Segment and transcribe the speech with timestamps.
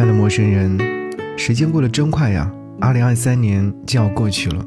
[0.00, 0.78] 亲爱的陌生人，
[1.36, 4.64] 时间过得真快呀，二零二三年就要过去了。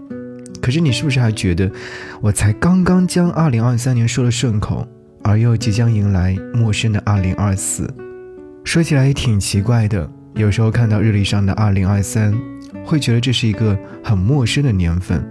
[0.62, 1.72] 可是你是不是还觉得，
[2.22, 4.88] 我才刚刚将二零二三年说了顺口，
[5.24, 7.92] 而又即将迎来陌生的二零二四？
[8.64, 12.32] 说起来也挺奇怪的，有时候看到日历上的二零二三，
[12.86, 15.28] 会觉得这是一个很陌生的年份。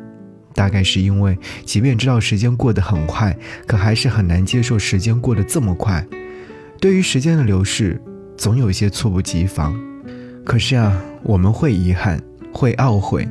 [0.52, 3.38] 大概是因为，即便知道时间过得很快，
[3.68, 6.04] 可还是很难接受时间过得这么快。
[6.80, 8.02] 对于时间的流逝。
[8.34, 9.78] 总有一些猝不及防，
[10.44, 12.20] 可是啊，我们会遗憾，
[12.52, 13.28] 会懊悔，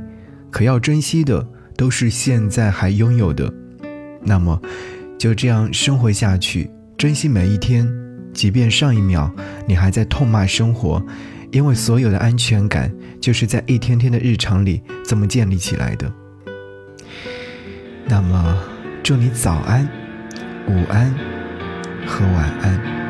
[0.50, 3.54] 可要珍惜的都是现在还拥有的。
[4.24, 4.60] 那么，
[5.18, 7.88] 就这样生活下去，珍惜每一天，
[8.34, 9.30] 即便上一秒
[9.68, 11.04] 你还在痛骂生活，
[11.52, 16.12] 因为所有的安全感就是在一天天的日常里这么建立起来的。
[18.06, 18.58] 那么，
[19.04, 19.88] 祝你早安、
[20.68, 21.14] 午安
[22.08, 23.01] 和晚安。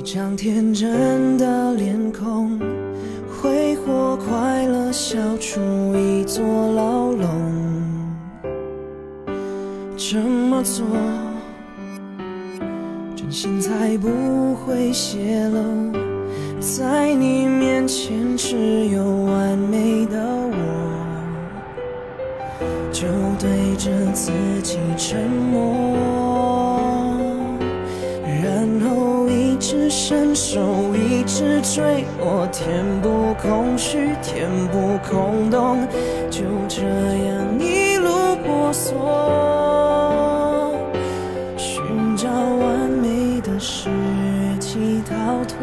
[0.00, 2.58] 一张天真的脸孔，
[3.28, 5.60] 挥霍快乐，笑出
[5.94, 7.28] 一座牢笼。
[9.98, 10.86] 这么做，
[13.14, 15.92] 真心才不会泄露。
[16.58, 20.18] 在你面前，只有完美的
[20.50, 20.56] 我，
[22.90, 23.06] 就
[23.38, 26.19] 对着自己沉默。
[29.60, 35.86] 伸手一直追，我填补空虚，填补空洞，
[36.30, 38.96] 就这样一路婆娑，
[41.56, 41.82] 寻
[42.16, 43.90] 找完美的时
[44.58, 45.58] 机逃脱。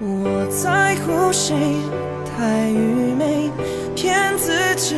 [0.00, 1.54] 我在乎谁？
[2.36, 3.50] 太愚昧，
[3.94, 4.94] 骗自己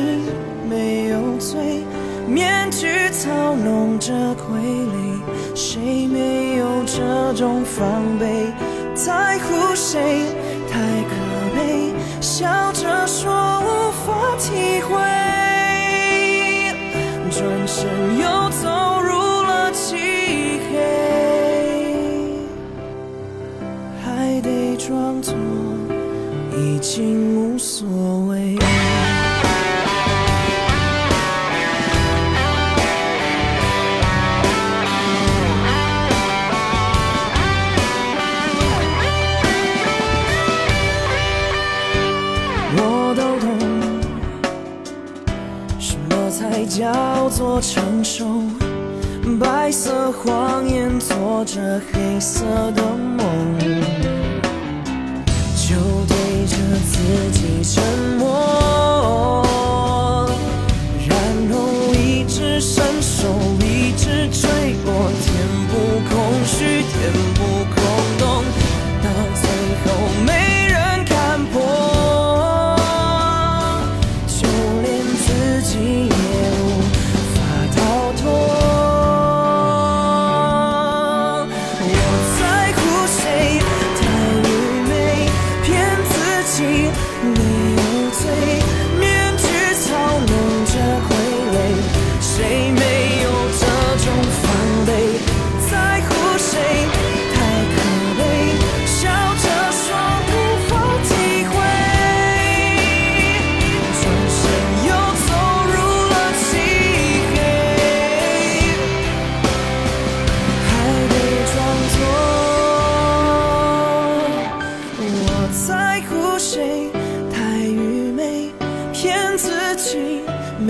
[0.68, 1.84] 没有罪，
[2.26, 4.99] 面具操弄着傀儡。
[5.62, 8.46] 谁没有这种防备？
[8.94, 10.24] 在乎谁
[10.70, 11.14] 太可
[11.54, 11.92] 悲？
[12.18, 14.96] 笑着说无法体会，
[17.30, 17.86] 转身
[18.18, 19.12] 又走入
[19.42, 19.96] 了漆
[20.70, 20.72] 黑，
[24.02, 25.34] 还得装作
[26.56, 27.86] 已经无所
[46.80, 48.24] 叫做成熟，
[49.38, 52.42] 白色谎言做着黑色
[52.74, 53.58] 的梦，
[55.54, 55.76] 就
[56.08, 56.56] 对着
[56.88, 56.96] 自
[57.32, 57.84] 己沉
[58.18, 58.32] 默，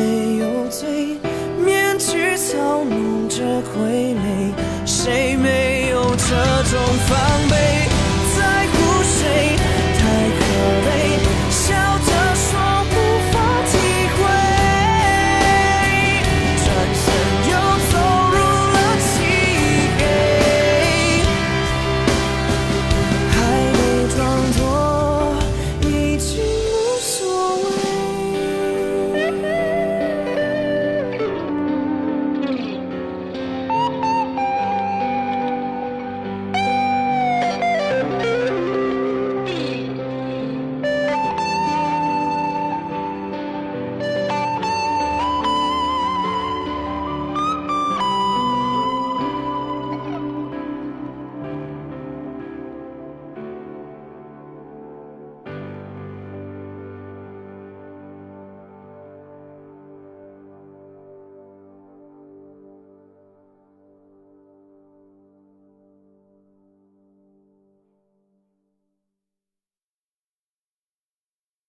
[0.01, 1.19] 没有罪，
[1.63, 4.55] 面具操弄着傀儡，
[4.87, 6.35] 谁没有这
[6.71, 7.19] 种防
[7.50, 7.50] 备？